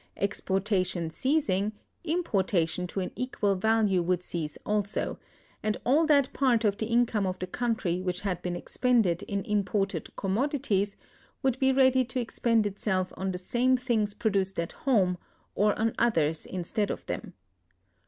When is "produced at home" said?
14.15-15.19